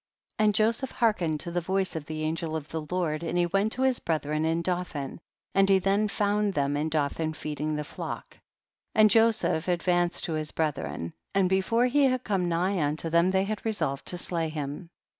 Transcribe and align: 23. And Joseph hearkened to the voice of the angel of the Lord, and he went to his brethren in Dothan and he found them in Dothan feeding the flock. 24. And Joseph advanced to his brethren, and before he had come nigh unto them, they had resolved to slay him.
23. 0.39 0.43
And 0.47 0.55
Joseph 0.55 0.91
hearkened 0.93 1.39
to 1.41 1.51
the 1.51 1.61
voice 1.61 1.95
of 1.95 2.07
the 2.07 2.23
angel 2.23 2.55
of 2.55 2.69
the 2.69 2.81
Lord, 2.89 3.21
and 3.21 3.37
he 3.37 3.45
went 3.45 3.71
to 3.73 3.83
his 3.83 3.99
brethren 3.99 4.45
in 4.45 4.63
Dothan 4.63 5.19
and 5.53 5.69
he 5.69 5.79
found 5.79 6.55
them 6.55 6.75
in 6.75 6.89
Dothan 6.89 7.33
feeding 7.33 7.75
the 7.75 7.83
flock. 7.83 8.29
24. 8.95 8.99
And 8.99 9.09
Joseph 9.11 9.67
advanced 9.67 10.23
to 10.23 10.33
his 10.33 10.51
brethren, 10.51 11.13
and 11.35 11.47
before 11.47 11.85
he 11.85 12.05
had 12.05 12.23
come 12.23 12.49
nigh 12.49 12.81
unto 12.81 13.11
them, 13.11 13.29
they 13.29 13.43
had 13.43 13.63
resolved 13.63 14.07
to 14.07 14.17
slay 14.17 14.49
him. 14.49 14.89